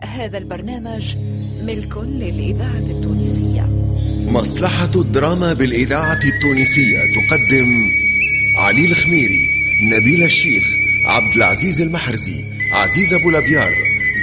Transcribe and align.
هذا 0.00 0.38
البرنامج 0.38 1.16
ملك 1.62 1.98
للإذاعة 1.98 2.86
التونسية. 2.90 3.66
مصلحة 4.32 4.90
الدراما 4.96 5.52
بالإذاعة 5.52 6.20
التونسية 6.24 6.98
تقدم 6.98 7.68
علي 8.58 8.84
الخميري 8.84 9.48
نبيل 9.92 10.22
الشيخ 10.22 10.64
عبد 11.06 11.34
العزيز 11.36 11.80
المحرزي 11.80 12.44
عزيز 12.72 13.12
أبو 13.12 13.30
لبيار 13.30 13.74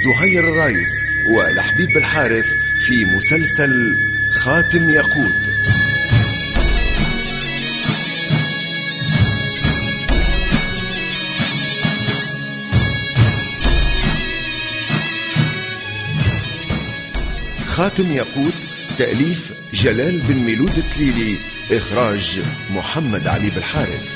زهير 0.04 0.48
الرايس 0.48 0.90
ولحبيب 1.36 1.96
الحارث 1.96 2.46
في 2.86 3.04
مسلسل 3.16 3.96
خاتم 4.30 4.90
ياقوت. 4.90 5.54
خاتم 17.74 18.12
ياقوت 18.12 18.54
تأليف 18.98 19.52
جلال 19.72 20.18
بن 20.18 20.34
ميلود 20.34 20.78
التليلي 20.78 21.36
إخراج 21.70 22.40
محمد 22.70 23.26
علي 23.26 23.50
بالحارث. 23.50 24.08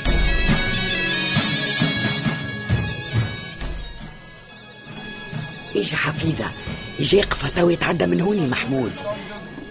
إيش 5.75 5.93
حفيظة 5.93 6.51
يجي 6.99 7.17
يقف 7.17 7.49
تو 7.49 7.69
يتعدى 7.69 8.05
من 8.05 8.21
هوني 8.21 8.47
محمود. 8.47 8.91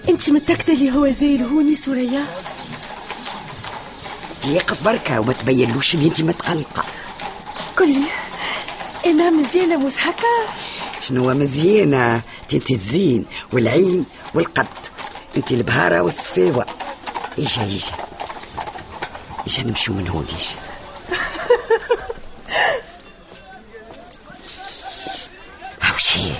أنت 0.08 0.30
متأكدة 0.30 0.72
اللي 0.72 0.90
هو 0.90 1.10
زي 1.10 1.36
الهوني 1.36 1.74
سوريا؟ 1.74 2.26
يقف 4.46 4.82
بركة 4.82 5.20
وما 5.20 5.32
تبينلوش 5.32 5.94
اللي 5.94 6.06
أنت 6.06 6.22
متقلقة. 6.22 6.84
قولي 7.76 8.04
أنا 9.06 9.30
مزيانة 9.30 9.76
موس 9.76 9.98
هكا 9.98 10.67
شنو 11.00 11.34
مزيانة 11.34 12.22
انت 12.54 12.70
الزين 12.70 13.24
والعين 13.52 14.04
والقد. 14.34 14.66
انت 15.36 15.52
البهارة 15.52 16.00
والصفيوة 16.00 16.66
إيشا 17.38 17.62
إيشا. 17.62 17.94
إيشا 19.46 19.62
نمشيو 19.62 19.94
من 19.94 20.08
هون 20.08 20.26
إيشا. 20.32 20.56
هاوشي 25.82 26.32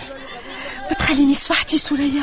ما 0.90 0.96
تخليني 0.98 1.34
سوحتي 1.34 1.78
سوريا. 1.78 2.22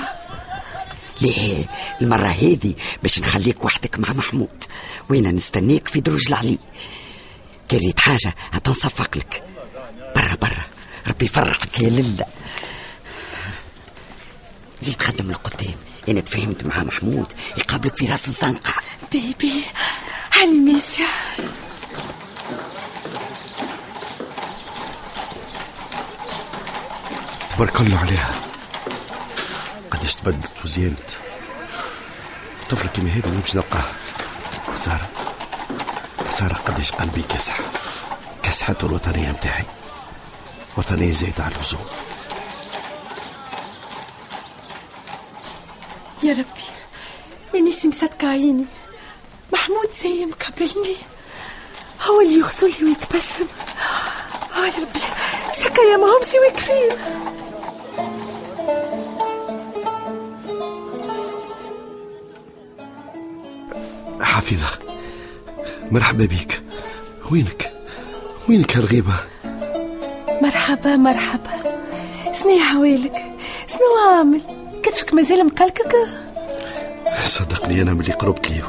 ليه؟ 1.21 1.65
المرة 2.01 2.27
هذه 2.27 2.73
باش 3.03 3.19
نخليك 3.19 3.65
وحدك 3.65 3.99
مع 3.99 4.13
محمود. 4.13 4.63
وين 5.09 5.35
نستنيك 5.35 5.87
في 5.87 5.99
دروج 6.01 6.27
العلي. 6.27 6.59
كريت 7.71 7.99
حاجة 7.99 8.35
هتنصفق 8.51 9.17
لك. 9.17 9.44
ربي 11.07 11.25
يفرحك 11.25 11.79
يا 11.79 11.89
لله. 11.89 12.25
زيد 14.81 15.01
خدم 15.01 15.31
لقدام 15.31 15.75
أنا 16.09 16.21
تفهمت 16.21 16.63
مع 16.65 16.83
محمود. 16.83 17.33
يقابلك 17.57 17.95
في 17.95 18.05
راس 18.05 18.27
الزنقة. 18.27 18.73
بيبي 19.11 19.63
هاني 20.33 20.59
ميسيا. 20.59 21.07
تبارك 27.55 27.81
الله 27.81 27.99
عليها. 27.99 28.33
قداش 29.91 30.15
تبدلت 30.15 30.53
وزينت. 30.65 31.09
طفل 32.69 32.87
كيما 32.87 33.09
هذا 33.09 33.29
ما 33.29 33.39
باش 33.39 33.55
نلقاه 33.55 33.83
خسارة 34.73 35.09
خسارة 36.27 36.53
قداش 36.53 36.91
قلبي 36.91 37.21
كسح. 37.21 37.59
كسحته 38.43 38.85
الوطنية 38.85 39.29
متاعي 39.29 39.65
وطنية 40.77 41.13
زايدة 41.13 41.43
على 41.43 41.55
اللزوم. 41.55 41.85
يا 46.23 46.31
ربي 46.33 46.65
مانيش 47.53 47.85
مصدقة 47.85 48.27
عيني 48.27 48.65
محمود 49.53 49.91
زي 50.03 50.25
مقابلني 50.25 50.95
هو 52.09 52.21
اللي 52.21 52.39
يغسل 52.39 52.73
لي 52.79 52.85
ويتبسم. 52.85 53.47
آه 54.55 54.65
يا 54.65 54.73
ربي 54.81 54.99
سكا 55.51 55.81
يا 55.81 55.97
ما 55.97 56.05
هم 56.05 56.21
واقفين 56.45 56.97
حفيظة 64.21 64.79
مرحبا 65.91 66.25
بك. 66.25 66.61
وينك؟ 67.31 67.73
وينك 68.49 68.77
هالغيبة 68.77 69.13
مرحبا 70.41 70.95
مرحبا. 70.95 71.51
شنو 72.33 72.59
حوالك 72.71 73.25
شنو 73.67 74.15
عامل؟ 74.15 74.41
كتفك 74.83 75.13
مازال 75.13 75.45
مكلكك 75.45 75.95
صدقني 77.23 77.81
أنا 77.81 77.93
ملي 77.93 78.11
قربت 78.13 78.51
لي 78.51 78.61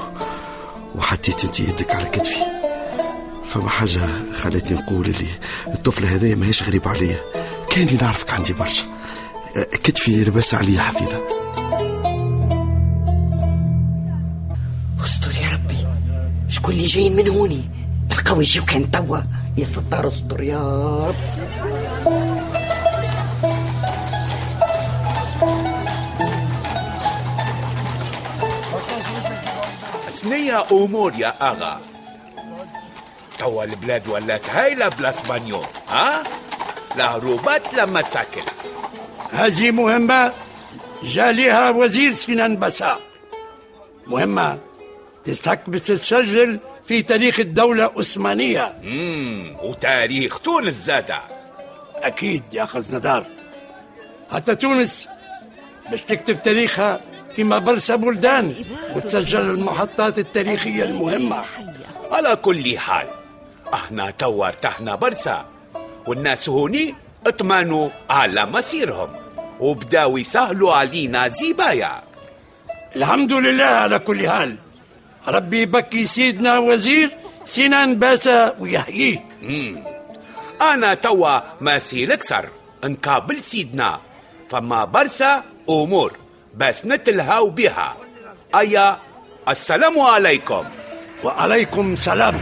وحطيت 0.94 1.44
أنت 1.44 1.60
يدك 1.60 1.94
على 1.94 2.04
كتفي. 2.04 2.40
فما 3.48 3.68
حاجة 3.68 4.00
خلتني 4.34 4.78
نقول 4.78 5.06
اللي 5.06 5.28
الطفلة 5.66 6.14
هذايا 6.14 6.34
ماهيش 6.34 6.62
غريبة 6.62 6.90
عليا. 6.90 7.20
كاني 7.70 7.92
نعرفك 7.92 8.34
عندي 8.34 8.52
برشا. 8.52 8.84
كتفي 9.84 10.24
لبس 10.24 10.54
عليا 10.54 10.80
حفيظة. 10.80 11.22
استر 15.04 15.30
يا 15.42 15.52
ربي 15.52 15.86
شكون 16.48 16.74
اللي 16.74 16.86
جايين 16.86 17.16
من 17.16 17.28
هوني؟ 17.28 17.68
القوي 18.12 18.44
يجيو 18.44 18.64
كان 18.64 18.90
توا. 18.90 19.18
يا 19.56 19.64
ستار 19.64 20.06
استر 20.06 20.42
يا 20.42 20.60
رب 21.08 21.14
سنية 30.10 30.66
أمور 30.72 31.12
يا 31.18 31.34
أغا. 31.40 31.80
توا 33.38 33.64
البلاد 33.64 34.08
ولات 34.08 34.50
هايلة 34.50 34.88
بلا 34.88 35.10
اسبانيول 35.10 35.66
ها؟ 35.88 36.22
لا 36.96 37.16
هروبات 37.16 37.74
لا 37.74 37.86
مساكن. 37.86 38.42
هذه 39.32 39.70
مهمة 39.70 40.32
جاليها 41.02 41.70
وزير 41.70 42.12
سنان 42.12 42.58
بسا. 42.58 42.96
مهمة 44.06 44.58
تستحق 45.24 45.64
تتسجل 45.64 46.60
في 46.88 47.02
تاريخ 47.02 47.40
الدولة 47.40 47.86
العثمانية 47.86 48.78
مم. 48.82 49.56
وتاريخ 49.62 50.38
تونس 50.38 50.74
زادة 50.74 51.18
أكيد 51.96 52.42
يا 52.52 52.64
خزندار 52.64 53.26
حتى 54.32 54.54
تونس 54.54 55.08
باش 55.90 56.02
تكتب 56.02 56.42
تاريخها 56.42 57.00
كما 57.36 57.58
برسا 57.58 57.96
بلدان 57.96 58.54
وتسجل 58.94 59.40
المحطات 59.50 60.18
التاريخية 60.18 60.84
المهمة. 60.84 61.44
على 62.12 62.36
كل 62.36 62.78
حال 62.78 63.06
إحنا 63.74 64.10
توا 64.10 64.46
ارتحنا 64.46 64.94
برسا 64.94 65.46
والناس 66.06 66.48
هوني 66.48 66.94
اطمنوا 67.26 67.88
على 68.10 68.46
مسيرهم 68.46 69.08
وبداوا 69.60 70.18
يسهلوا 70.18 70.74
علينا 70.74 71.28
زبايا 71.28 72.02
الحمد 72.96 73.32
لله 73.32 73.64
على 73.64 73.98
كل 73.98 74.28
حال. 74.30 74.56
ربي 75.28 75.62
يبكي 75.62 76.04
سيدنا 76.04 76.58
وزير 76.58 77.10
سنان 77.44 77.98
باسا 77.98 78.56
ويحييه 78.58 79.24
أنا 80.62 80.94
توا 80.94 81.40
ماسي 81.60 82.04
الاكثر 82.04 82.48
نقابل 82.84 83.40
سيدنا. 83.40 84.00
فما 84.50 84.84
برسا 84.84 85.42
أمور 85.68 86.16
بس 86.54 86.86
نتلهاو 86.86 87.50
بها 87.50 87.96
أيا 88.54 88.98
السلام 89.48 90.00
عليكم. 90.00 90.64
وعليكم 91.24 91.96
سلام 91.96 92.34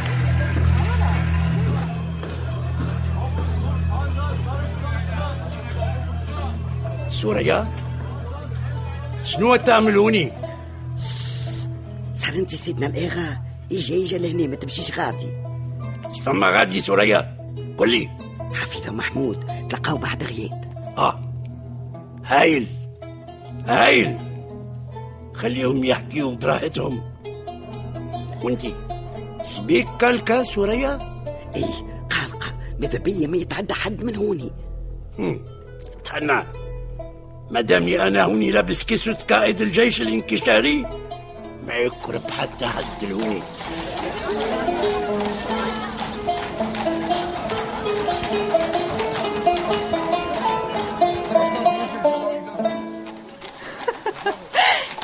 سوريا 7.10 7.68
شنو 9.24 9.56
تعمل 9.56 10.26
انت 12.32 12.54
سيدنا 12.54 12.86
الإغا. 12.86 13.42
اجا 13.72 14.02
اجا 14.02 14.18
لهنا 14.18 14.46
ما 14.46 14.56
تمشيش 14.56 14.98
غادي. 14.98 15.28
فما 16.22 16.50
غادي 16.50 16.80
سوريا. 16.80 17.36
قولي 17.78 18.10
حفيظة 18.54 18.92
محمود. 18.92 19.46
تلقاو 19.70 19.96
بعد 19.96 20.22
غياب. 20.22 20.64
آه. 20.98 21.20
هايل. 22.24 22.66
هايل. 23.66 24.18
خليهم 25.34 25.84
يحكيوا 25.84 26.34
براحتهم. 26.34 27.00
وانتي 28.42 28.74
سبيك 29.44 29.86
كالكا 30.00 30.42
سوريا؟ 30.42 30.98
إيه 31.56 31.64
قلقة 32.10 32.54
ماذا 32.78 32.98
بيا؟ 32.98 33.26
ما 33.26 33.36
يتعدى 33.36 33.74
حد 33.74 34.04
من 34.04 34.16
هوني. 34.16 34.50
تهنى. 36.04 36.42
مادامني 37.50 38.06
أنا 38.06 38.24
هوني 38.24 38.50
لابس 38.50 38.84
كسوة 38.84 39.14
قائد 39.14 39.60
الجيش 39.60 40.00
الانكشاري. 40.00 40.86
ما 41.66 41.74
يقرب 41.74 42.30
حتى 42.30 42.66
حد 42.66 43.02
الهوت 43.02 43.42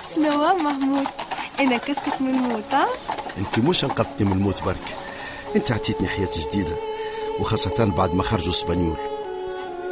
سنوا 0.03 0.53
محمود 0.53 1.07
أنا 1.61 1.77
كستك 1.77 2.21
من 2.21 2.29
الموت 2.29 2.65
أنت 3.39 3.59
مش 3.59 3.85
أنقذتني 3.85 4.27
من 4.27 4.33
الموت 4.33 4.63
برك. 4.63 4.97
أنت 5.57 5.73
عطيتني 5.73 6.09
حياة 6.09 6.29
جديدة 6.37 6.77
وخاصة 7.41 7.85
بعد 7.85 8.15
ما 8.15 8.23
خرجوا 8.23 8.53
إسبانيول. 8.53 8.97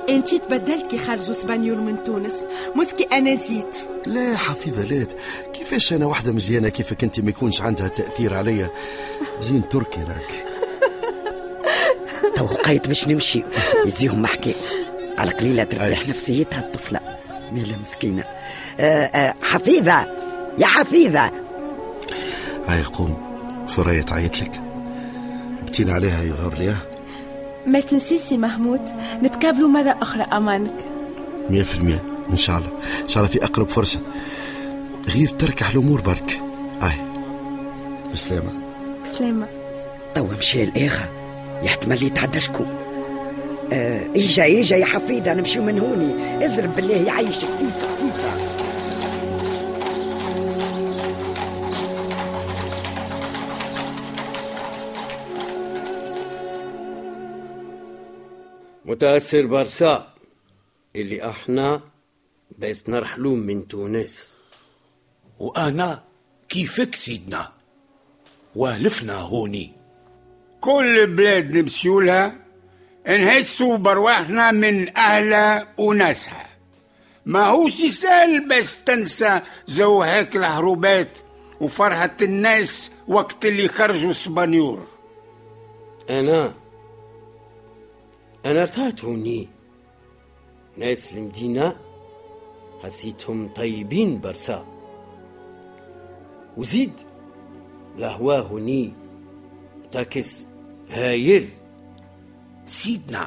أنت 0.09 0.35
تبدلت 0.35 0.87
كي 0.87 0.99
خرجوا 0.99 1.31
إسبانيول 1.31 1.81
من 1.81 2.03
تونس 2.05 2.47
مسكي 2.76 3.05
أنا 3.05 3.35
زيت. 3.35 3.79
لا 4.06 4.37
حفيظة 4.37 4.85
لا. 4.85 5.06
كيفاش 5.69 5.93
أنا 5.93 6.06
واحدة 6.06 6.32
مزيانة؟ 6.32 6.69
كيفك 6.69 7.05
أنت 7.05 7.20
ما 7.20 7.31
يكونش 7.31 7.62
عندها 7.62 7.88
تأثير 7.88 8.35
عليا؟ 8.35 8.70
زين 9.41 9.69
تركي 9.69 10.00
راك. 10.00 10.44
تو 12.37 12.47
قايت 12.47 12.88
باش 12.88 13.09
نمشي. 13.09 13.43
يزيهم 13.87 14.23
محكي. 14.23 14.55
على 15.19 15.31
قليلة 15.31 15.65
تريح 15.65 16.09
نفسيتها 16.09 16.61
الطفلة. 16.61 17.00
ميلا 17.53 17.76
مسكينة. 17.76 18.25
آه 18.81 19.05
آه 19.05 19.35
حفيظة. 19.43 20.06
يا 20.59 20.67
حفيظة. 20.67 21.31
هاي 22.69 22.82
قوم 22.82 23.23
ثريا 23.69 24.03
تعيط 24.03 24.41
لك. 24.41 24.61
بتينا 25.67 25.93
عليها 25.93 26.23
يظهر 26.23 26.55
لي. 26.55 26.75
ما 27.67 27.81
تنسيسي 27.81 28.38
محمود 28.38 28.81
نتقابلوا 29.23 29.69
مرة 29.69 29.99
أخرى 30.03 30.23
أمانك. 30.23 30.75
مية 31.50 31.62
في 31.62 31.79
المية. 31.79 32.05
إن 32.31 32.37
شاء 32.37 32.59
الله. 32.59 32.73
إن 33.03 33.09
شاء 33.09 33.23
الله 33.23 33.32
في 33.32 33.44
أقرب 33.44 33.69
فرصة. 33.69 34.00
غير 35.08 35.28
تركح 35.28 35.70
الأمور 35.70 36.00
برك. 36.00 36.43
هاي 36.81 36.96
بسلامة 38.12 38.52
بسلامة 39.02 39.46
توا 40.14 40.34
مشي 40.38 40.62
الإخا 40.62 41.08
يحتمل 41.62 42.02
يتعدى 42.02 42.40
شكون 42.40 42.66
آه 43.72 44.14
إيجا 44.16 44.44
إيجا 44.44 44.76
يا 44.76 44.87
حفيظة 44.87 45.34
نمشيو 45.34 45.62
من 45.62 45.78
هوني. 45.78 46.44
ازرب 46.46 46.76
بالله 46.76 46.96
يعيشك 46.96 47.49
فيسا 47.49 47.96
فيسا 47.96 48.58
متأثر 58.84 59.46
برسا 59.46 60.12
اللي 60.96 61.31
أحنا 61.31 61.81
بس 62.58 62.88
نرحلو 62.88 63.34
من 63.34 63.69
تونس. 63.69 64.38
وأنا 65.38 66.02
كيفك 66.49 66.94
سيدنا؟ 66.94 67.52
والفنا 68.56 69.14
هوني. 69.14 69.73
كل 70.61 71.06
بلاد 71.06 71.56
نمشيو 71.56 72.00
لها 72.00 72.37
نحسوا 73.08 73.76
برواحنا 73.76 74.50
من 74.50 74.96
أهلها 74.96 75.75
وناسها. 75.79 76.49
ما 77.26 77.46
هو 77.46 77.69
سهل 77.69 78.49
بس 78.49 78.85
تنسى 78.85 79.40
زوهاك 79.67 80.37
الهروبات 80.37 81.19
وفرحة 81.61 82.17
الناس 82.23 82.93
وقت 83.08 83.46
اللي 83.46 83.69
خرجوا 83.69 84.11
اسبانيول 84.11 84.81
أنا 86.11 86.55
أنا 88.46 88.62
ارتحت 88.62 89.05
هوني. 89.05 89.49
ناس 90.76 91.12
المدينة 91.12 91.76
حسيتهم 92.82 93.49
طيبين 93.49 94.20
برسا. 94.20 94.77
وزيد. 96.58 96.93
الهوا 97.99 98.38
هوني 98.38 98.93
تاكس. 99.93 100.46
هايل. 100.90 101.49
سيدنا. 102.66 103.26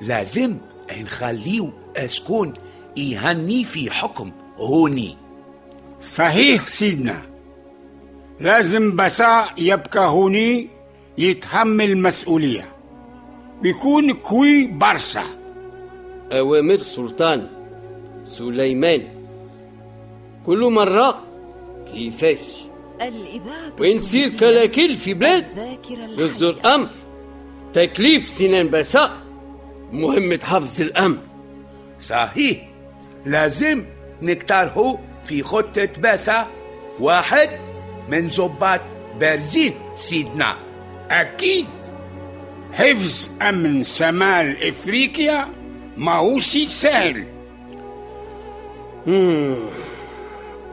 لازم 0.00 0.56
نخليو 0.92 1.70
أسكون 1.96 2.54
يهني 2.96 3.64
في 3.64 3.90
حكم 3.90 4.32
هوني. 4.58 5.16
صحيح 6.00 6.66
سيدنا. 6.66 7.22
لازم 8.40 8.96
بسا 8.96 9.46
يبقى 9.58 10.08
هوني 10.08 10.68
يتحمل 11.18 11.98
مسؤولية. 11.98 12.72
بيكون 13.62 14.12
كوي 14.12 14.66
برشا 14.66 15.24
أوامر 16.32 16.78
سلطان 16.78 17.48
سليمان. 18.22 19.02
كل 20.46 20.72
مرة 20.72 21.25
الإذاعة 23.02 23.72
وين 23.80 24.00
تصير 24.00 24.30
كلاكل 24.30 24.96
في 24.96 25.14
بلاد 25.14 25.44
يصدر. 26.18 26.74
أمر. 26.74 26.88
تكليف 27.72 28.28
سنان 28.28 28.70
بساء 28.70 29.10
مهمة 29.92 30.40
حفظ 30.42 30.82
الأمن. 30.82 31.18
صحيح. 32.00 32.68
لازم 33.26 33.84
نكتره 34.22 34.98
في 35.24 35.42
خطة 35.42 35.88
باسا. 35.98 36.46
واحد 37.00 37.50
من 38.08 38.28
ضباط 38.28 38.80
بارزين 39.20 39.72
سيدنا. 39.94 40.56
أكيد. 41.10 41.66
حفظ 42.72 43.30
أمن 43.42 43.82
شمال 43.82 44.68
إفريقيا 44.68 45.48
ما 45.96 46.14
هو 46.14 46.38
شي 46.38 46.66
سهل 46.66 47.26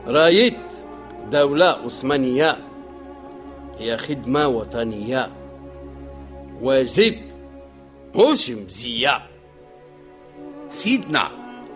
رأيت 0.07 0.73
دولة 1.31 1.65
عثمانية 1.65 2.57
هي 3.77 3.97
خدمة 3.97 4.47
وطنية. 4.47 5.31
واجب 6.61 7.15
مش 8.15 8.49
مزية 8.49 9.21
سيدنا 10.69 11.31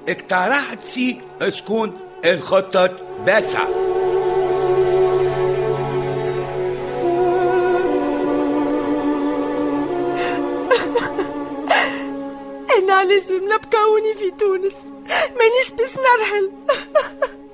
اقترحت 0.10 0.82
سي 0.82 1.22
اسكون 1.42 1.94
الخطة 2.26 2.96
باسا. 3.26 3.60
أنا 12.78 13.04
لازم 13.06 13.44
نبقى 13.44 13.78
هوني 13.90 14.14
في 14.14 14.32
تونس. 14.32 14.76
مانيش 15.38 15.72
بس 15.80 15.98
نرحل. 15.98 16.52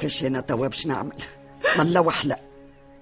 كيفاش 0.00 0.24
أنا 0.24 0.40
توا 0.40 0.66
باش 0.66 0.86
نعمل؟ 0.86 1.16
والله 1.78 2.00
وحلة. 2.00 2.36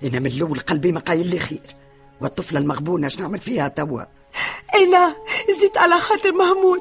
أنا 0.02 0.18
من 0.18 0.26
الأول 0.26 0.60
قلبي 0.60 0.92
ما 0.92 1.00
قايل 1.00 1.30
لي 1.30 1.38
خير. 1.38 1.76
والطفلة 2.20 2.58
المغبونة 2.58 3.06
اش 3.06 3.18
نعمل 3.18 3.40
فيها 3.40 3.68
توا؟ 3.68 4.02
أنا 4.74 5.16
زيت 5.60 5.76
على 5.76 6.00
خاطر 6.00 6.32
محمود. 6.32 6.80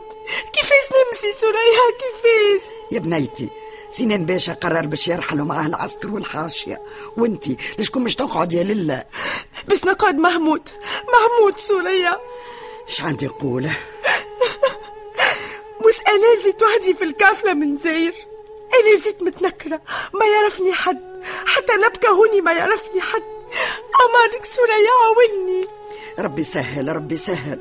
كيفاش 0.53 0.85
نمشي 0.91 1.39
سوريا 1.39 1.85
كيفاش؟ 1.99 2.73
يا 2.91 2.99
بنيتي 2.99 3.49
سنان 3.89 4.25
باشا 4.25 4.53
قرر 4.53 4.85
باش 4.85 5.07
يرحلوا 5.07 5.45
معاه 5.45 5.67
العسكر 5.67 6.11
والحاشية. 6.11 6.81
وأنتي 7.17 7.57
لشكون 7.79 8.03
مش 8.03 8.15
تقعد 8.15 8.53
يا 8.53 8.63
لله 8.63 9.03
بس 9.67 9.85
نقعد 9.85 10.15
محمود. 10.15 10.69
محمود 11.13 11.59
سوريا 11.59 12.19
اش 12.87 13.01
عندي 13.01 13.25
نقول؟ 13.25 13.63
مش 15.87 15.95
أنا 16.07 16.43
زيت 16.43 16.63
وحدي 16.63 16.93
في 16.93 17.03
الكافلة 17.03 17.53
من 17.53 17.77
زاير. 17.77 18.13
أنا 18.73 18.99
زيت 19.03 19.23
متنكرة 19.23 19.81
ما 20.13 20.25
يعرفني 20.25 20.73
حد 20.73 21.01
حتى 21.45 21.73
نبقى 21.73 22.09
هوني 22.09 22.41
ما 22.41 22.51
يعرفني 22.51 23.01
حد. 23.01 23.23
أمانك 24.05 24.45
سوريا 24.45 24.91
عاوني 25.05 25.67
ربي 26.19 26.43
سهل 26.43 26.95
ربي 26.95 27.17
سهل. 27.17 27.59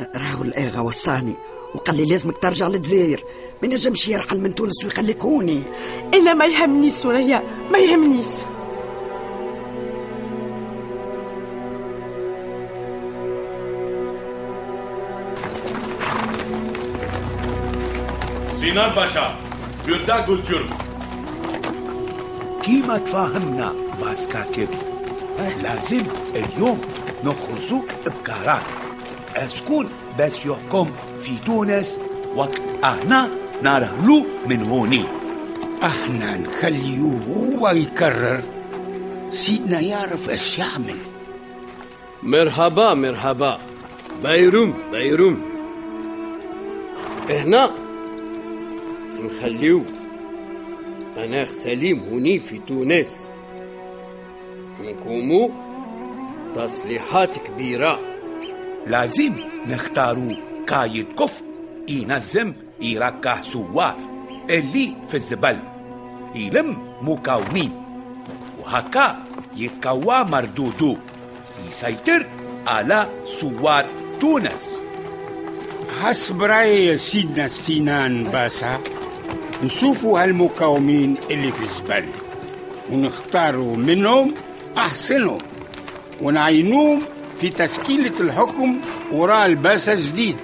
راهو 0.00 0.42
الاغا 0.42 0.80
وصاني 0.80 1.34
وقال 1.74 1.96
لي 1.96 2.06
لازمك 2.06 2.38
ترجع 2.38 2.68
للجزائر. 2.68 3.24
ما 3.62 3.68
نجمش 3.68 4.08
يرحل 4.08 4.40
من 4.40 4.54
تونس 4.54 4.84
ويخليك 4.84 5.22
هوني 5.22 5.62
أنا 6.14 6.34
ما 6.34 6.46
يهمني 6.46 6.90
سوريا 6.90 7.66
ما 7.70 7.78
يهمنيش. 7.78 8.26
سينان 18.60 18.94
باشا. 18.94 19.43
الجرم. 19.88 20.70
كيما 22.62 22.98
تفاهمنا 22.98 23.72
باس 24.00 24.28
كاتب 24.28 24.68
لازم 25.62 26.02
اليوم 26.34 26.80
نخرجوا 27.24 27.82
بقرار 28.06 28.62
اسكون 29.36 29.88
بس 30.18 30.46
يحكم 30.46 30.88
في 31.20 31.32
تونس 31.46 31.98
وقت 32.36 32.62
إحنا 32.84 33.28
نرهلو 33.62 34.26
من 34.46 34.62
هوني. 34.62 35.04
إحنا 35.82 36.36
نخليه 36.36 37.18
هو 37.28 37.68
يكرر. 37.68 38.42
سيدنا 39.30 39.80
يعرف 39.80 40.30
إيش 40.30 40.58
يعمل 40.58 40.96
مرحبا 42.22 42.94
مرحبا. 42.94 43.58
بيروم 44.22 44.74
بيروم. 44.92 45.42
هنا 47.30 47.83
نخليو 49.20 49.82
أنا 51.16 51.44
سليم 51.44 52.04
هوني 52.04 52.38
في 52.38 52.58
تونس. 52.58 53.32
نقوموا 54.80 55.48
تصليحات 56.54 57.38
كبيرة. 57.38 58.00
لازم 58.86 59.32
نختاروا 59.66 60.32
قايد 60.68 61.12
كفء 61.12 61.44
ينظم 61.88 62.52
يركه 62.80 63.42
سوار. 63.42 63.96
اللي 64.50 64.94
في 65.08 65.14
الزبل 65.14 65.58
يلم 66.34 66.76
مقاومين 67.02 67.72
وهكا 68.60 69.18
يتقوى 69.56 70.24
مردودو. 70.24 70.96
يسيطر 71.68 72.26
على 72.66 73.08
ثوار 73.40 73.86
تونس. 74.20 74.80
حسب 76.02 76.42
رأي 76.42 76.96
سيدنا 76.96 77.48
سينان 77.48 78.24
باسا 78.24 78.80
نشوفوا 79.62 80.22
هالمقاومين 80.22 81.16
اللي 81.30 81.52
في 81.52 81.62
الجبل. 81.62 82.08
ونختاروا 82.90 83.76
منهم 83.76 84.34
أحسنهم. 84.78 85.38
ونعينوهم 86.22 87.02
في 87.40 87.50
تشكيلة 87.50 88.20
الحكم 88.20 88.80
وراء 89.12 89.46
الباسا 89.46 89.92
الجديد. 89.92 90.36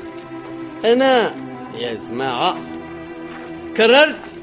أنا 0.85 1.35
يا 1.79 1.95
جماعة 1.95 2.59
قررت 3.79 4.39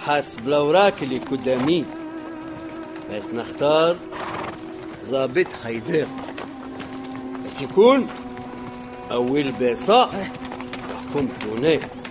حسب 0.00 0.48
الأوراق 0.48 0.94
اللي 1.02 1.18
قدامي. 1.18 1.84
بس 3.12 3.28
نختار 3.34 3.96
ضابط 5.10 5.46
هيدر. 5.64 6.06
بس 7.46 7.62
يكون 7.62 8.06
أول 9.10 9.52
باسا 9.60 10.10
يحكم 10.94 11.28
تونس. 11.28 12.02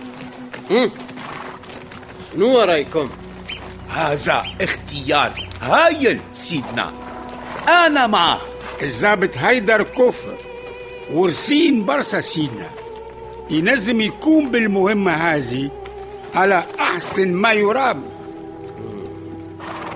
هم. 0.70 0.90
شنو 2.34 2.60
رأيكم؟ 2.60 3.08
هذا 3.90 4.42
اختيار 4.60 5.48
هايل 5.60 6.20
سيدنا. 6.34 6.92
أنا 7.68 8.06
معه. 8.06 8.40
الضابط 8.82 9.36
هيدر 9.36 9.82
كفر 9.82 10.36
ورسين 11.12 11.84
برسا 11.84 12.20
سيدنا. 12.20 12.70
ينزم 13.50 14.00
يكون 14.00 14.50
بالمهمة 14.50 15.12
هذه 15.12 15.70
على 16.34 16.64
أحسن 16.80 17.32
ما 17.32 17.52
يرام. 17.52 18.02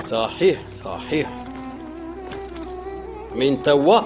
صحيح 0.00 0.58
صحيح. 0.68 1.30
من 3.34 3.62
توا. 3.62 4.00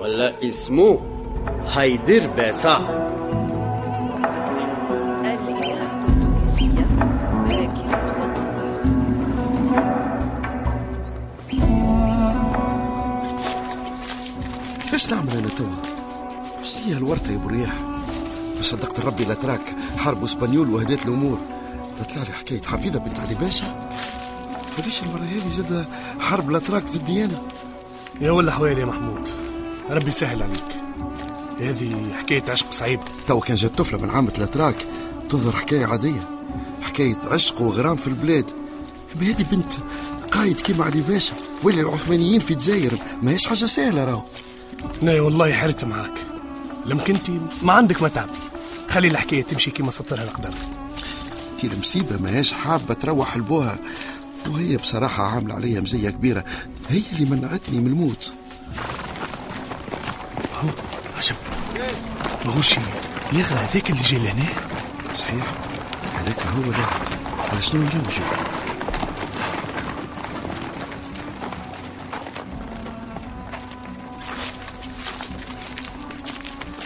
ولا 0.00 0.34
اسمه 0.44 1.00
هيدر 1.66 2.26
باسا. 2.26 3.10
هي 16.90 16.96
الورطه 16.96 17.32
يا 17.32 17.40
رياح؟ 17.46 17.74
صدقت 18.62 19.00
ربي 19.00 19.24
لا 19.24 19.34
تراك 19.34 19.60
حرب 19.98 20.24
إسبانيول 20.24 20.70
وهدات 20.70 21.06
الأمور. 21.06 21.38
تطلع 22.00 22.22
لي 22.22 22.32
حكاية 22.32 22.62
حفيظه 22.62 22.98
بنت 22.98 23.18
علي 23.18 23.34
باشا. 23.34 23.90
فليش 24.76 25.02
المرة 25.02 25.24
هذه 25.24 25.50
زاد 25.50 25.86
حرب 26.20 26.50
لا 26.50 26.58
تراك 26.58 26.82
ضدي 26.84 27.24
أنا؟ 27.24 27.42
يا 28.20 28.30
ولا 28.30 28.52
حوالي 28.52 28.80
يا 28.80 28.86
محمود 28.86 29.28
ربي 29.90 30.08
يسهل 30.08 30.42
عليك. 30.42 30.64
هذه 31.60 31.96
حكاية 32.18 32.44
عشق 32.48 32.72
صعيب. 32.72 33.00
تو 33.28 33.40
كان 33.40 33.56
جات 33.56 33.78
طفلة 33.78 33.98
من 33.98 34.10
عامة 34.10 34.32
الاتراك 34.38 34.76
تظهر 35.30 35.52
حكاية 35.52 35.86
عادية 35.86 36.28
حكاية 36.82 37.18
عشق 37.24 37.62
وغرام 37.62 37.96
في 37.96 38.06
البلاد. 38.06 38.50
أما 39.16 39.30
هذه 39.30 39.46
بنت 39.50 39.72
قايد 40.30 40.60
كيما 40.60 40.84
علي 40.84 41.00
باشا 41.00 41.34
واللي 41.62 41.80
العثمانيين 41.80 42.40
في 42.40 42.50
الجزائر 42.50 42.92
ما 43.22 43.30
هيش 43.32 43.46
حاجة 43.46 43.64
سهلة 43.64 44.04
راهو. 44.04 44.22
لا 45.02 45.20
والله 45.20 45.52
حرت 45.52 45.84
معاك. 45.84 46.14
لمكن 46.90 47.14
انت 47.14 47.30
ما 47.62 47.72
عندك 47.72 48.02
ما 48.02 48.08
تعمل 48.08 48.30
خلي 48.90 49.08
الحكاية 49.08 49.42
تمشي 49.42 49.70
كيما 49.70 49.90
سطرها 49.90 50.22
القدر. 50.22 50.54
تي 51.58 51.66
المصيبة 51.66 52.16
ما 52.16 52.38
هيش 52.38 52.52
حابة 52.52 52.94
تروح 52.94 53.36
لبوها. 53.36 53.78
وهي 54.48 54.76
بصراحة 54.76 55.22
عاملة 55.22 55.54
عليا 55.54 55.80
مزية 55.80 56.10
كبيرة. 56.10 56.44
هي 56.88 57.02
اللي 57.12 57.30
منعتني 57.30 57.80
من 57.80 57.86
الموت. 57.86 58.32
هو 60.64 60.68
عشب 61.18 61.36
ماهوش 62.44 62.74
ياخذ 63.32 63.56
هذاك 63.56 63.90
اللي 63.90 64.02
جاي 64.02 64.18
لهنا؟ 64.18 64.44
صحيح. 65.14 65.44
هذاك 66.14 66.46
هو 66.46 66.70
ده 66.70 66.84
على 67.52 67.62
شنو 67.62 67.82
نلوجو 67.82 68.22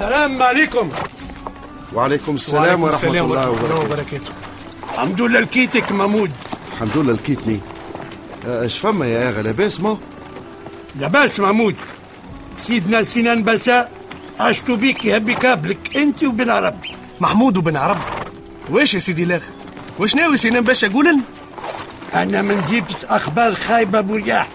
السلام 0.05 0.43
عليكم. 0.43 0.91
وعليكم 1.95 2.35
السلام 2.35 2.83
ورحمة 2.83 2.97
السلام 2.97 3.25
الله 3.25 3.51
ورحمة 3.51 3.65
الله 3.65 3.79
وبركاته. 3.79 3.93
وبركاته. 3.93 4.33
الحمد 4.95 5.21
لله 5.21 5.41
لقيتك 5.41 5.93
محمود. 5.93 6.31
الحمد 6.73 6.97
لله 6.97 7.13
لقيتني 7.13 7.61
آه، 8.47 8.65
اش 8.67 8.79
فما 8.79 9.07
يا 9.07 9.29
اغا 9.29 9.43
لاباس 9.43 9.81
ما 9.81 9.99
لاباس 11.01 11.41
محمود. 11.41 11.77
سيدنا 12.57 13.03
سنان 13.03 13.45
بساء 13.45 13.91
عشتوا 14.41 14.77
بيك 14.77 15.05
يهبي 15.05 15.35
كابلك 15.35 15.97
انت 15.97 16.25
وبن 16.25 16.51
عرب. 16.51 16.77
محمود 17.21 17.57
وبن 17.57 17.77
عرب. 17.77 17.99
واش 18.71 18.95
يا 18.95 18.99
سيدي 18.99 19.25
لاغ؟ 19.25 19.43
واش 19.99 20.15
ناوي 20.15 20.37
سنان 20.37 20.65
باشا 20.65 20.89
قولن 20.89 21.21
أنا 22.15 22.43
ما 22.43 22.55
نجيبش 22.55 23.05
أخبار 23.05 23.55
خايبة 23.55 24.01
برياح 24.01 24.49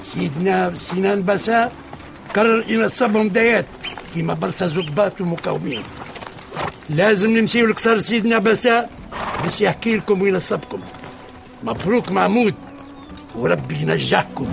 سيدنا 0.00 0.72
سنان 0.76 1.24
بساء 1.24 1.72
قرر 2.34 2.64
ينصبهم 2.68 3.28
ديات 3.28 3.66
كيما 4.16 4.34
برسا 4.34 4.66
زقبات 4.66 5.20
ومقاومين 5.20 5.82
لازم 6.90 7.38
نمشيو 7.38 7.66
لقصر 7.66 7.98
سيدنا 7.98 8.38
بساء 8.38 8.90
باش 9.42 9.60
يحكي 9.60 9.96
لكم 9.96 10.22
وينصبكم 10.22 10.80
مبروك 11.62 12.12
محمود. 12.12 12.54
وربي 13.34 13.74
ينجحكم 13.74 14.48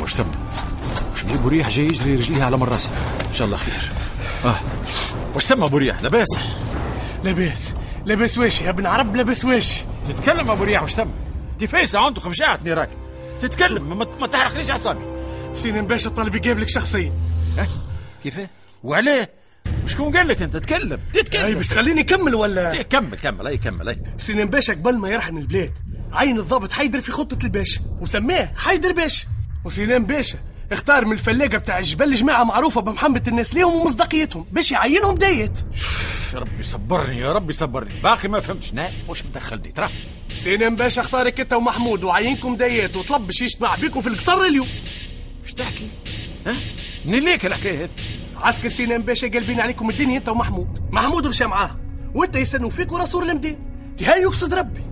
واش 0.00 0.14
تم 0.14 0.26
واش 1.10 1.22
بلي 1.22 1.38
بوريح 1.38 1.68
جاي 1.68 1.86
يجري 1.86 2.14
رجليه 2.14 2.44
على 2.44 2.56
من 2.56 2.62
راسه 2.62 2.90
إن 3.28 3.34
شاء 3.34 3.46
الله 3.46 3.56
خير. 3.56 3.90
آه 4.44 4.56
واش 5.34 5.46
تم 5.46 5.62
ابو 5.62 5.76
ريح 5.76 6.02
لاباس. 6.02 6.28
لاباس. 7.24 7.74
لاباس 8.06 8.38
واش 8.38 8.62
يا 8.62 8.70
ابن 8.70 8.86
عرب 8.86 9.16
لاباس 9.16 9.44
واش؟ 9.44 9.82
تتكلم 10.08 10.50
ابو 10.50 10.64
ريح 10.64 10.82
واش 10.82 10.94
تم؟ 10.94 11.10
انت 11.52 11.64
فايسة 11.64 11.98
عنده 11.98 12.20
خفشعتني 12.20 12.72
راك 12.72 12.88
تتكلم 13.40 13.98
ما, 13.98 14.06
ما 14.20 14.26
تحرقليش 14.26 14.70
أعصابي. 14.70 15.00
سنان 15.54 15.86
باشا 15.86 16.10
طالب 16.10 16.34
يقابلك 16.34 16.68
شخصيا. 16.68 17.12
آه 17.58 17.66
كيفاه 18.22 18.48
وعلاه؟ 18.84 19.28
شكون 19.86 20.16
قال 20.16 20.28
لك 20.28 20.42
أنت؟ 20.42 20.56
تتكلم. 20.56 21.00
تتكلم. 21.12 21.44
أي 21.44 21.54
بس 21.54 21.72
خليني 21.72 22.00
أكمل 22.00 22.34
ولا؟ 22.34 22.82
كمل 22.82 23.18
كمل 23.18 23.46
أي 23.46 23.58
كمل 23.58 23.88
أي. 23.88 23.98
سنان 24.18 24.48
باشا 24.48 24.72
قبل 24.72 24.98
ما 24.98 25.08
يرحل 25.08 25.36
البلاد. 25.38 25.72
عين 26.12 26.38
الضابط 26.38 26.72
حيدر 26.72 27.00
في 27.00 27.12
خطة 27.12 27.44
الباشا 27.44 27.80
وسماه 28.00 28.50
حيدر 28.56 28.92
باشا 28.92 29.26
وسنان 29.64 30.04
باشا 30.04 30.38
اختار 30.72 31.04
من 31.04 31.12
الفلاقة 31.12 31.58
بتاع 31.58 31.78
الجبل 31.78 32.14
جماعة 32.14 32.44
معروفة 32.44 32.80
بمحبة 32.80 33.22
الناس 33.28 33.54
ليهم 33.54 33.74
ومصداقيتهم 33.74 34.46
باش 34.52 34.72
يعينهم 34.72 35.14
دايت 35.14 35.58
يا 36.36 36.40
ربي 36.40 36.62
صبرني 36.62 37.18
يا 37.18 37.32
ربي 37.32 37.52
صبرني. 37.52 38.00
باقي 38.00 38.28
ما 38.28 38.40
فهمتش. 38.40 38.74
نعم 38.74 38.92
واش 39.08 39.24
مدخلني؟ 39.24 39.72
ترى. 39.72 39.88
سنان 40.36 40.76
باشا 40.76 41.00
اختارك 41.00 41.40
انت 41.40 41.52
ومحمود 41.52 42.04
وعينكم 42.04 42.56
دايت 42.56 42.96
وطلب 42.96 43.26
باش 43.26 43.40
يجتمع 43.40 43.74
بيكم 43.74 44.00
في 44.00 44.06
القصر 44.06 44.40
اليوم. 44.40 44.68
إيش 45.44 45.54
تحكي؟ 45.54 45.88
ها؟ 46.46 46.54
منين 47.06 47.22
ليك 47.22 47.46
الحكاية 47.46 47.84
هذه؟ 47.84 47.90
عسكر 48.36 48.68
سنان 48.68 49.02
باشا 49.02 49.28
قلبين 49.28 49.60
عليكم 49.60 49.90
الدنيا 49.90 50.18
انت 50.18 50.28
ومحمود. 50.28 50.78
محمود 50.92 51.26
مشى 51.26 51.46
معاه. 51.46 51.76
وانت 52.14 52.36
يستنوا 52.36 52.70
فيك 52.70 52.92
ورسول 52.92 53.30
المدين 53.30 53.58
هاي 54.02 54.22
يقصد 54.22 54.54
ربي. 54.54 54.82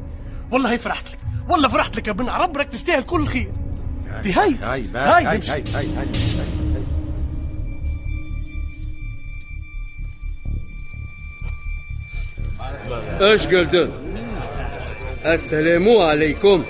والله 0.50 0.76
فرحت 0.76 1.12
لك. 1.12 1.18
والله 1.48 1.68
فرحت 1.68 1.96
لك 1.96 2.08
يا 2.08 2.12
بن 2.12 2.28
عرب 2.28 2.56
راك 2.56 2.68
تستاهل 2.68 3.02
كل 3.02 3.20
الخير 3.20 3.52
دي 4.22 4.32
هاي. 4.32 4.54
هاي 4.62 4.84
هاي 4.94 5.24
هاي. 5.24 5.40
هاي 5.48 5.64
هاي. 5.74 6.08
إيش 13.20 13.46
قلتوا 13.46 13.86
السلام 15.26 15.88
عليكم. 15.88 16.64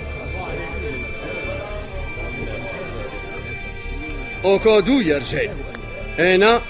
اقعدوا 4.45 5.03
يا 5.03 5.19
رجال 5.19 5.51
أنا 6.19 6.61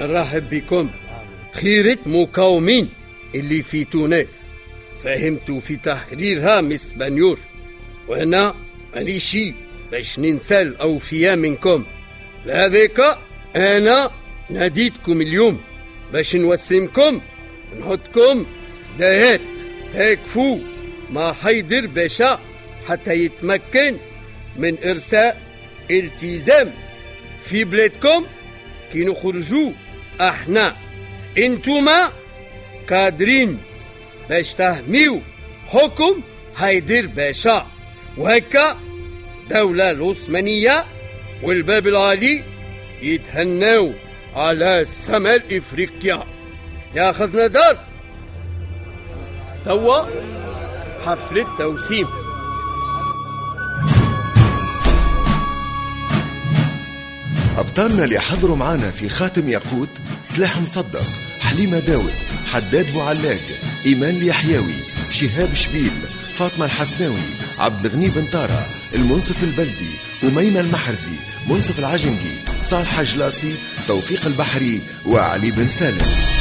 نرحب 0.00 0.50
بكم. 0.50 0.90
خيرة 1.52 1.98
مقاومين 2.06 2.88
اللي 3.34 3.62
في 3.62 3.84
تونس. 3.84 4.42
ساهمت 4.92 5.50
في 5.50 5.76
تحريرها 5.76 6.60
من 6.60 6.72
اسبانيول 6.72 7.38
وأنا 8.08 8.54
مانيشي 8.94 9.54
باش 9.90 10.18
ننسى 10.18 10.60
الاوفياء 10.60 11.36
منكم. 11.36 11.84
لهذاك 12.46 13.18
أنا 13.56 14.10
ناديتكم 14.50 15.20
اليوم. 15.20 15.60
باش 16.12 16.36
نوسمكم 16.36 17.20
ونحطكم 17.72 18.46
دهات 18.98 19.40
تكفوا 19.94 20.58
مع 21.10 21.32
حيدر 21.32 21.86
باشا 21.86 22.40
حتى 22.88 23.14
يتمكن 23.14 23.96
من 24.56 24.76
إرساء 24.84 25.40
التزام. 25.90 26.70
في 27.42 27.64
بلادكم 27.64 28.26
كي 28.92 29.04
نخرجوا 29.04 29.70
أحنا. 30.20 30.76
إنتوما 31.38 32.12
قادرين 32.90 33.58
باش 34.28 34.54
تهميو 34.54 35.20
حكم 35.66 36.20
هيدر 36.56 37.06
باشا 37.06 37.66
وهكا 38.16 38.78
دولة 39.50 39.90
العثمانية 39.90 40.84
والباب 41.42 41.86
العالي 41.86 42.42
يتهناو 43.02 43.92
على 44.34 44.84
شمال 45.06 45.56
إفريقيا. 45.56 46.26
يا 46.94 47.12
خزنة 47.12 47.46
دار 47.46 47.78
توا 49.64 50.04
حفلة 51.06 51.46
توسيم 51.58 52.06
أبطالنا 57.56 58.04
اللي 58.04 58.18
حضروا 58.20 58.56
معانا 58.56 58.90
في 58.90 59.08
خاتم 59.08 59.48
ياقوت 59.48 59.88
سلاح 60.24 60.60
مصدق 60.60 61.06
حليمة 61.40 61.78
داود 61.78 62.12
حداد 62.52 62.92
بوعلاق 62.92 63.40
إيمان 63.86 64.10
اليحيوي 64.10 64.74
شهاب 65.10 65.54
شبيل 65.54 65.92
فاطمة 66.34 66.64
الحسناوي 66.64 67.24
عبد 67.58 67.86
الغني 67.86 68.08
بن 68.08 68.24
طارة 68.32 68.66
المنصف 68.94 69.42
البلدي 69.42 69.90
أميمة 70.24 70.60
المحرزي 70.60 71.16
منصف 71.48 71.78
العجنجي 71.78 72.34
صالح 72.62 73.02
جلاسي 73.02 73.54
توفيق 73.88 74.26
البحري 74.26 74.80
وعلي 75.06 75.50
بن 75.50 75.68
سالم. 75.68 76.33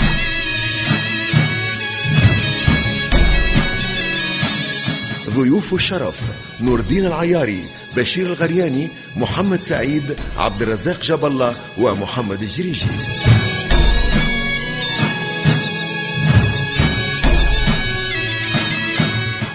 ضيوف 5.35 5.73
الشرف 5.73 6.15
نور 6.61 6.79
الدين 6.79 7.05
العياري 7.05 7.63
بشير 7.97 8.25
الغرياني 8.25 8.89
محمد 9.15 9.61
سعيد 9.63 10.15
عبد 10.37 10.61
الرزاق 10.61 11.01
جاب 11.01 11.25
الله 11.25 11.55
ومحمد 11.77 12.41
الجريجي. 12.41 12.85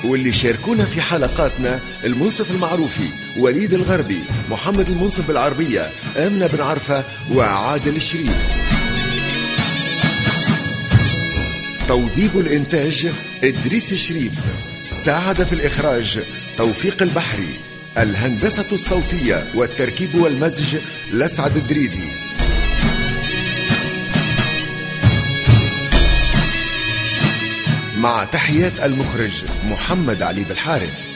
واللي 0.05 0.33
شاركونا 0.33 0.85
في 0.85 1.03
حلقاتنا 1.03 1.81
المنصف 2.05 2.51
المعروفي 2.51 3.09
وليد 3.37 3.75
الغربي 3.75 4.21
محمد 4.51 4.89
المنصف 4.89 5.29
بالعربية 5.29 5.91
آمنة 6.17 6.47
بن 6.47 6.61
عرفة 6.61 7.05
وعادل 7.33 7.97
الشريف. 7.97 8.37
توظيب 11.89 12.39
الإنتاج 12.39 13.13
إدريس 13.45 13.93
الشريف. 13.93 14.35
ساعد 14.93 15.43
في 15.43 15.53
الإخراج 15.53 16.21
توفيق 16.57 17.03
البحري 17.03 17.55
الهندسة 17.99 18.67
الصوتية 18.73 19.47
والتركيب 19.55 20.15
والمزج 20.15 20.77
لسعد 21.13 21.57
الدريدي. 21.57 22.09
مع 27.99 28.25
تحيات 28.25 28.81
المخرج 28.81 29.45
محمد 29.65 30.23
علي 30.23 30.45
بالحارث. 30.45 31.08